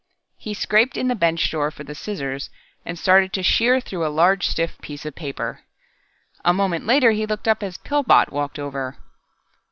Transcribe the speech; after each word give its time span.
He 0.39 0.55
scraped 0.55 0.97
in 0.97 1.09
the 1.09 1.15
bench 1.15 1.47
drawer 1.51 1.69
for 1.69 1.83
the 1.83 1.93
scissors, 1.93 2.49
and 2.83 2.97
started 2.97 3.31
to 3.33 3.43
sheer 3.43 3.79
through 3.79 4.03
a 4.03 4.09
large 4.09 4.47
stiff 4.47 4.79
piece 4.81 5.05
of 5.05 5.13
paper. 5.13 5.61
A 6.43 6.51
moment 6.53 6.87
later 6.87 7.11
he 7.11 7.27
looked 7.27 7.47
up 7.47 7.61
as 7.61 7.77
Pillbot 7.77 8.31
walked 8.31 8.57
over. 8.57 8.97